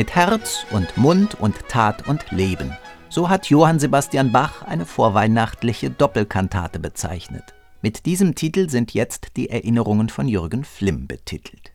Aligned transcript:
Mit 0.00 0.14
Herz 0.14 0.64
und 0.70 0.96
Mund 0.96 1.34
und 1.34 1.68
Tat 1.68 2.08
und 2.08 2.30
Leben. 2.30 2.74
So 3.10 3.28
hat 3.28 3.50
Johann 3.50 3.78
Sebastian 3.78 4.32
Bach 4.32 4.62
eine 4.62 4.86
vorweihnachtliche 4.86 5.90
Doppelkantate 5.90 6.78
bezeichnet. 6.78 7.52
Mit 7.82 8.06
diesem 8.06 8.34
Titel 8.34 8.70
sind 8.70 8.94
jetzt 8.94 9.36
die 9.36 9.50
Erinnerungen 9.50 10.08
von 10.08 10.26
Jürgen 10.26 10.64
Flimm 10.64 11.06
betitelt. 11.06 11.72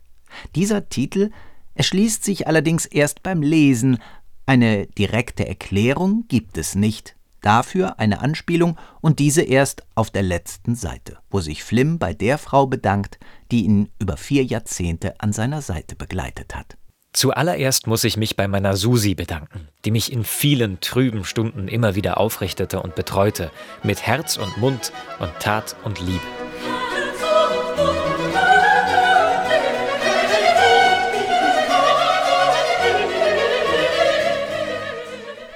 Dieser 0.56 0.88
Titel 0.88 1.30
erschließt 1.74 2.24
sich 2.24 2.48
allerdings 2.48 2.84
erst 2.84 3.22
beim 3.22 3.42
Lesen, 3.42 3.98
eine 4.44 4.88
direkte 4.88 5.46
Erklärung 5.46 6.24
gibt 6.26 6.58
es 6.58 6.74
nicht, 6.74 7.14
dafür 7.42 8.00
eine 8.00 8.22
Anspielung 8.22 8.76
und 9.00 9.20
diese 9.20 9.42
erst 9.42 9.86
auf 9.94 10.10
der 10.10 10.24
letzten 10.24 10.74
Seite, 10.74 11.18
wo 11.30 11.38
sich 11.38 11.62
Flimm 11.62 12.00
bei 12.00 12.12
der 12.12 12.38
Frau 12.38 12.66
bedankt, 12.66 13.20
die 13.52 13.66
ihn 13.66 13.88
über 14.00 14.16
vier 14.16 14.42
Jahrzehnte 14.42 15.20
an 15.20 15.32
seiner 15.32 15.62
Seite 15.62 15.94
begleitet 15.94 16.56
hat. 16.56 16.76
Zuallererst 17.16 17.86
muss 17.86 18.04
ich 18.04 18.18
mich 18.18 18.36
bei 18.36 18.46
meiner 18.46 18.76
Susi 18.76 19.14
bedanken, 19.14 19.68
die 19.86 19.90
mich 19.90 20.12
in 20.12 20.22
vielen 20.22 20.80
trüben 20.82 21.24
Stunden 21.24 21.66
immer 21.66 21.94
wieder 21.94 22.20
aufrichtete 22.20 22.82
und 22.82 22.94
betreute, 22.94 23.50
mit 23.82 24.06
Herz 24.06 24.36
und 24.36 24.58
Mund 24.58 24.92
und 25.18 25.30
Tat 25.40 25.76
und 25.82 25.98
Liebe. 25.98 26.20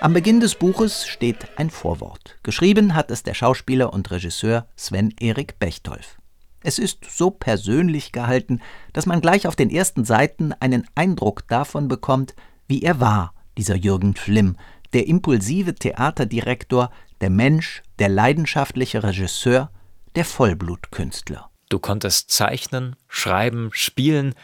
Am 0.00 0.14
Beginn 0.14 0.40
des 0.40 0.54
Buches 0.54 1.06
steht 1.06 1.58
ein 1.58 1.68
Vorwort. 1.68 2.38
Geschrieben 2.42 2.94
hat 2.94 3.10
es 3.10 3.22
der 3.22 3.34
Schauspieler 3.34 3.92
und 3.92 4.10
Regisseur 4.10 4.66
Sven 4.76 5.14
Erik 5.20 5.58
Bechtolf. 5.58 6.19
Es 6.62 6.78
ist 6.78 7.04
so 7.08 7.30
persönlich 7.30 8.12
gehalten, 8.12 8.60
dass 8.92 9.06
man 9.06 9.20
gleich 9.20 9.46
auf 9.46 9.56
den 9.56 9.70
ersten 9.70 10.04
Seiten 10.04 10.52
einen 10.52 10.86
Eindruck 10.94 11.48
davon 11.48 11.88
bekommt, 11.88 12.34
wie 12.68 12.82
er 12.82 13.00
war, 13.00 13.34
dieser 13.56 13.76
Jürgen 13.76 14.14
Flimm, 14.14 14.56
der 14.92 15.06
impulsive 15.06 15.74
Theaterdirektor, 15.74 16.90
der 17.20 17.30
Mensch, 17.30 17.82
der 17.98 18.08
leidenschaftliche 18.08 19.02
Regisseur, 19.02 19.70
der 20.16 20.24
Vollblutkünstler. 20.24 21.50
Du 21.68 21.78
konntest 21.78 22.30
zeichnen, 22.30 22.96
schreiben, 23.08 23.70
spielen, 23.72 24.34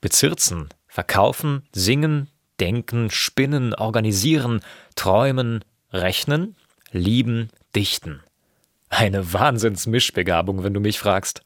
bezirzen, 0.00 0.68
verkaufen, 0.86 1.66
singen, 1.72 2.28
denken, 2.60 3.10
spinnen, 3.10 3.74
organisieren, 3.74 4.60
träumen, 4.94 5.64
rechnen, 5.92 6.56
lieben, 6.90 7.48
dichten. 7.74 8.20
Eine 8.88 9.32
Wahnsinnsmischbegabung, 9.32 10.62
wenn 10.62 10.74
du 10.74 10.80
mich 10.80 10.98
fragst. 10.98 11.42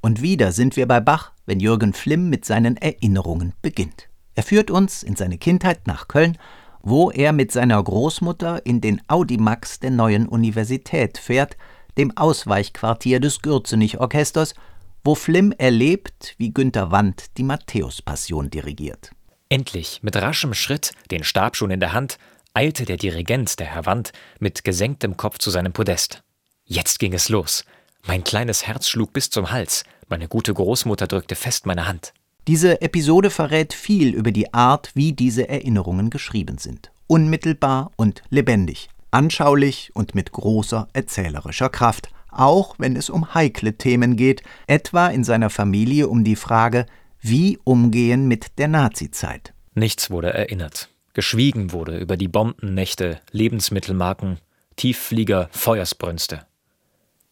Und 0.00 0.22
wieder 0.22 0.52
sind 0.52 0.76
wir 0.76 0.86
bei 0.86 1.00
Bach, 1.00 1.32
wenn 1.46 1.60
Jürgen 1.60 1.92
Flimm 1.92 2.28
mit 2.30 2.44
seinen 2.44 2.76
Erinnerungen 2.76 3.52
beginnt. 3.62 4.08
Er 4.34 4.42
führt 4.42 4.70
uns 4.70 5.02
in 5.02 5.16
seine 5.16 5.38
Kindheit 5.38 5.86
nach 5.86 6.08
Köln, 6.08 6.36
wo 6.82 7.10
er 7.10 7.32
mit 7.32 7.50
seiner 7.50 7.82
Großmutter 7.82 8.64
in 8.64 8.80
den 8.80 9.00
Audimax 9.08 9.80
der 9.80 9.90
neuen 9.90 10.28
Universität 10.28 11.18
fährt, 11.18 11.56
dem 11.98 12.16
Ausweichquartier 12.16 13.18
des 13.18 13.42
Gürzenich-Orchesters, 13.42 14.54
wo 15.02 15.14
Flimm 15.14 15.52
erlebt, 15.52 16.34
wie 16.38 16.52
Günter 16.52 16.90
Wandt 16.90 17.36
die 17.38 17.42
Matthäus-Passion 17.42 18.50
dirigiert. 18.50 19.10
Endlich, 19.48 20.00
mit 20.02 20.16
raschem 20.16 20.54
Schritt, 20.54 20.92
den 21.10 21.24
Stab 21.24 21.56
schon 21.56 21.70
in 21.70 21.80
der 21.80 21.92
Hand, 21.92 22.18
eilte 22.54 22.84
der 22.84 22.96
Dirigent, 22.96 23.58
der 23.58 23.66
Herr 23.66 23.86
Wandt, 23.86 24.12
mit 24.40 24.64
gesenktem 24.64 25.16
Kopf 25.16 25.38
zu 25.38 25.50
seinem 25.50 25.72
Podest. 25.72 26.22
Jetzt 26.64 26.98
ging 26.98 27.12
es 27.12 27.28
los. 27.28 27.64
Mein 28.06 28.22
kleines 28.22 28.66
Herz 28.66 28.88
schlug 28.88 29.12
bis 29.12 29.30
zum 29.30 29.50
Hals. 29.50 29.84
Meine 30.08 30.28
gute 30.28 30.54
Großmutter 30.54 31.08
drückte 31.08 31.34
fest 31.34 31.66
meine 31.66 31.88
Hand. 31.88 32.12
Diese 32.46 32.80
Episode 32.80 33.30
verrät 33.30 33.74
viel 33.74 34.14
über 34.14 34.30
die 34.30 34.54
Art, 34.54 34.92
wie 34.94 35.12
diese 35.12 35.48
Erinnerungen 35.48 36.10
geschrieben 36.10 36.58
sind. 36.58 36.92
Unmittelbar 37.08 37.90
und 37.96 38.22
lebendig, 38.30 38.88
anschaulich 39.10 39.90
und 39.94 40.14
mit 40.14 40.30
großer 40.30 40.86
erzählerischer 40.92 41.68
Kraft, 41.68 42.10
auch 42.30 42.76
wenn 42.78 42.94
es 42.94 43.10
um 43.10 43.34
heikle 43.34 43.76
Themen 43.76 44.14
geht, 44.14 44.44
etwa 44.68 45.08
in 45.08 45.24
seiner 45.24 45.50
Familie 45.50 46.06
um 46.06 46.22
die 46.22 46.36
Frage, 46.36 46.86
wie 47.20 47.58
umgehen 47.64 48.28
mit 48.28 48.58
der 48.58 48.68
Nazizeit. 48.68 49.52
Nichts 49.74 50.10
wurde 50.10 50.32
erinnert. 50.32 50.90
Geschwiegen 51.12 51.72
wurde 51.72 51.98
über 51.98 52.16
die 52.16 52.28
Bombennächte, 52.28 53.20
Lebensmittelmarken, 53.32 54.38
Tiefflieger, 54.76 55.48
Feuersbrünste 55.50 56.46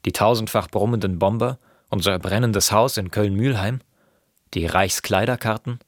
die 0.05 0.13
tausendfach 0.13 0.69
brummenden 0.69 1.19
Bomber, 1.19 1.59
unser 1.91 2.19
brennendes 2.19 2.73
Haus 2.73 2.97
in 2.97 3.11
Köln-Mülheim, 3.11 3.81
die 4.55 4.67
Reichskleiderkarten, 4.67 5.79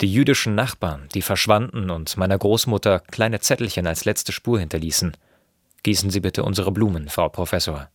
die 0.00 0.12
jüdischen 0.12 0.54
Nachbarn, 0.54 1.08
die 1.14 1.22
verschwanden 1.22 1.90
und 1.90 2.16
meiner 2.16 2.38
Großmutter 2.38 3.00
kleine 3.00 3.40
Zettelchen 3.40 3.86
als 3.86 4.04
letzte 4.04 4.32
Spur 4.32 4.58
hinterließen. 4.58 5.16
Gießen 5.82 6.10
Sie 6.10 6.20
bitte 6.20 6.44
unsere 6.44 6.72
Blumen, 6.72 7.08
Frau 7.08 7.28
Professor. 7.28 7.88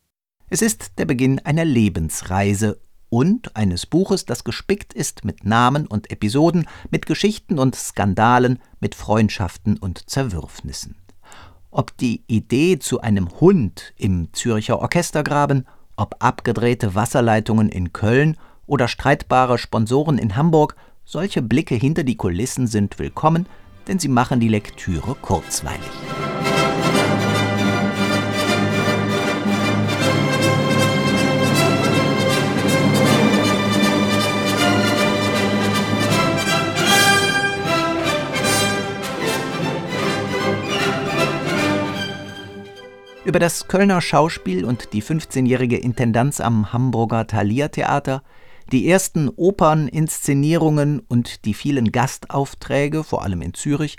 Es 0.49 0.61
ist 0.61 0.97
der 0.97 1.05
Beginn 1.05 1.39
einer 1.39 1.65
Lebensreise 1.65 2.79
und 3.09 3.55
eines 3.55 3.85
Buches, 3.85 4.25
das 4.25 4.43
gespickt 4.43 4.93
ist 4.93 5.25
mit 5.25 5.45
Namen 5.45 5.87
und 5.87 6.11
Episoden, 6.11 6.67
mit 6.89 7.05
Geschichten 7.05 7.59
und 7.59 7.75
Skandalen, 7.75 8.59
mit 8.79 8.95
Freundschaften 8.95 9.77
und 9.77 10.09
Zerwürfnissen 10.09 10.95
ob 11.77 11.95
die 11.95 12.23
Idee 12.25 12.79
zu 12.79 13.01
einem 13.01 13.29
Hund 13.39 13.93
im 13.97 14.33
Zürcher 14.33 14.79
Orchestergraben, 14.79 15.67
ob 15.95 16.15
abgedrehte 16.19 16.95
Wasserleitungen 16.95 17.69
in 17.69 17.93
Köln 17.93 18.35
oder 18.65 18.87
streitbare 18.87 19.59
Sponsoren 19.59 20.17
in 20.17 20.35
Hamburg, 20.35 20.75
solche 21.05 21.43
Blicke 21.43 21.75
hinter 21.75 22.03
die 22.03 22.17
Kulissen 22.17 22.65
sind 22.65 22.97
willkommen, 22.97 23.45
denn 23.87 23.99
sie 23.99 24.07
machen 24.07 24.39
die 24.39 24.49
Lektüre 24.49 25.13
kurzweilig. 25.21 25.91
Über 43.27 43.39
das 43.39 43.67
Kölner 43.67 43.99
Schauspiel 43.99 44.63
und 44.63 44.93
die 44.93 45.03
15-jährige 45.03 45.75
Intendanz 45.75 46.39
am 46.39 46.71
Hamburger 46.71 47.27
Thalia 47.27 47.67
Theater, 47.67 48.23
die 48.71 48.87
ersten 48.87 49.27
Operninszenierungen 49.27 51.01
und 51.09 51.43
die 51.43 51.53
vielen 51.53 51.91
Gastaufträge, 51.91 53.03
vor 53.03 53.23
allem 53.23 53.41
in 53.41 53.53
Zürich, 53.53 53.97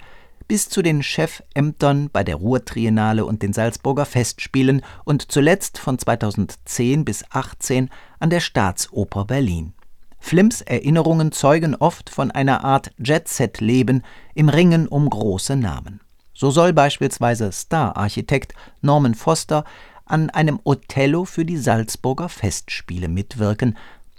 bis 0.49 0.71
zu 0.71 0.81
den 0.81 1.03
Chefämtern 1.03 2.09
bei 2.11 2.25
der 2.25 2.37
Ruhrtriennale 2.37 3.27
und 3.27 3.43
den 3.43 3.53
Salzburger 3.53 4.07
Festspielen 4.07 4.81
und 5.05 5.31
zuletzt 5.31 5.77
von 5.77 5.99
2010 5.99 7.05
bis 7.05 7.19
2018 7.19 7.91
an 8.21 8.31
der 8.31 8.41
Staatsoper 8.41 9.27
Berlin. 9.27 9.75
Flimms 10.19 10.63
Erinnerungen 10.63 11.33
zeugen 11.33 11.75
oft 11.75 12.09
von 12.09 12.31
einer 12.31 12.65
Art 12.65 12.93
Jet-Set-Leben 12.97 14.05
im 14.35 14.49
Ringen 14.49 14.89
um 14.89 15.11
große 15.11 15.55
Namen. 15.55 16.01
So 16.41 16.53
soll 16.53 16.73
beispielsweise 16.73 17.51
Star-Architekt 17.51 18.55
Norman 18.81 19.17
Foster 19.17 19.65
an 20.05 20.31
einem 20.31 20.61
Othello 20.63 21.25
für 21.25 21.45
die 21.45 21.57
Salzburger 21.57 22.29
Festspiele 22.29 23.09
mitwirken. 23.09 23.77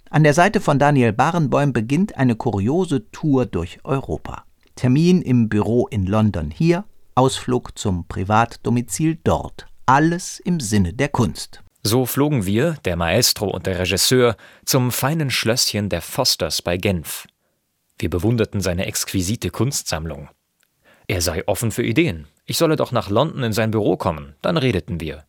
An 0.09 0.25
der 0.25 0.33
Seite 0.33 0.59
von 0.59 0.79
Daniel 0.79 1.13
Barenboim 1.13 1.71
beginnt 1.71 2.17
eine 2.17 2.35
kuriose 2.35 3.09
Tour 3.11 3.45
durch 3.45 3.79
Europa. 3.85 4.43
Termin 4.75 5.21
im 5.21 5.47
Büro 5.47 5.87
in 5.87 6.07
London 6.07 6.51
hier, 6.51 6.83
Ausflug 7.15 7.79
zum 7.79 8.05
Privatdomizil 8.09 9.17
dort. 9.23 9.67
Alles 9.85 10.41
im 10.41 10.59
Sinne 10.59 10.91
der 10.91 11.07
Kunst. 11.07 11.63
So 11.83 12.05
flogen 12.05 12.45
wir, 12.45 12.73
der 12.83 12.97
Maestro 12.97 13.47
und 13.47 13.65
der 13.65 13.79
Regisseur, 13.79 14.35
zum 14.65 14.91
feinen 14.91 15.29
Schlösschen 15.31 15.87
der 15.87 16.01
Fosters 16.01 16.61
bei 16.61 16.75
Genf. 16.75 17.27
Wir 17.97 18.09
bewunderten 18.09 18.59
seine 18.59 18.87
exquisite 18.87 19.51
Kunstsammlung. 19.51 20.27
Er 21.09 21.21
sei 21.21 21.41
offen 21.47 21.71
für 21.71 21.83
Ideen. 21.83 22.27
Ich 22.45 22.59
solle 22.59 22.75
doch 22.75 22.91
nach 22.91 23.09
London 23.09 23.41
in 23.41 23.51
sein 23.51 23.71
Büro 23.71 23.97
kommen, 23.97 24.35
dann 24.43 24.57
redeten 24.57 25.01
wir. 25.01 25.25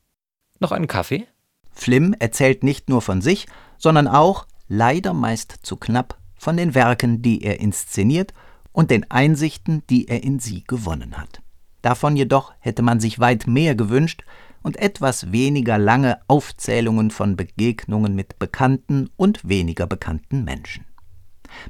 Noch 0.58 0.72
einen 0.72 0.88
Kaffee? 0.88 1.26
Flimm 1.72 2.14
erzählt 2.18 2.62
nicht 2.62 2.90
nur 2.90 3.00
von 3.00 3.22
sich, 3.22 3.46
sondern 3.78 4.06
auch, 4.06 4.46
leider 4.68 5.14
meist 5.14 5.56
zu 5.62 5.78
knapp, 5.78 6.18
von 6.36 6.58
den 6.58 6.74
Werken, 6.74 7.22
die 7.22 7.42
er 7.42 7.60
inszeniert 7.60 8.34
und 8.72 8.90
den 8.90 9.10
Einsichten, 9.10 9.82
die 9.88 10.06
er 10.06 10.22
in 10.22 10.38
sie 10.38 10.64
gewonnen 10.64 11.16
hat. 11.16 11.40
Davon 11.80 12.14
jedoch 12.14 12.52
hätte 12.58 12.82
man 12.82 13.00
sich 13.00 13.18
weit 13.18 13.46
mehr 13.46 13.74
gewünscht 13.74 14.22
und 14.62 14.76
etwas 14.76 15.32
weniger 15.32 15.78
lange 15.78 16.18
Aufzählungen 16.28 17.10
von 17.10 17.36
Begegnungen 17.36 18.14
mit 18.14 18.38
bekannten 18.38 19.08
und 19.16 19.48
weniger 19.48 19.86
bekannten 19.86 20.44
Menschen. 20.44 20.84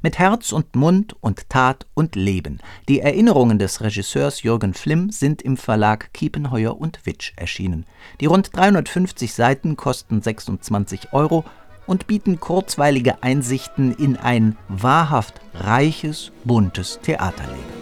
Mit 0.02 0.18
Herz 0.18 0.52
und 0.52 0.74
Mund 0.76 1.16
und 1.20 1.48
Tat 1.48 1.86
und 1.94 2.16
Leben. 2.16 2.58
Die 2.88 3.00
Erinnerungen 3.00 3.58
des 3.58 3.80
Regisseurs 3.80 4.42
Jürgen 4.42 4.74
Flimm 4.74 5.10
sind 5.10 5.42
im 5.42 5.56
Verlag 5.56 6.12
Kiepenheuer 6.12 6.80
und 6.80 7.04
Witsch 7.04 7.32
erschienen. 7.36 7.86
Die 8.20 8.26
rund 8.26 8.54
350 8.54 9.32
Seiten 9.34 9.76
kosten 9.76 10.22
26 10.22 11.12
Euro 11.12 11.44
und 11.86 12.06
bieten 12.06 12.38
kurzweilige 12.38 13.22
Einsichten 13.22 13.92
in 13.92 14.16
ein 14.16 14.56
wahrhaft 14.68 15.40
reiches, 15.54 16.30
buntes 16.44 17.00
Theaterleben. 17.02 17.80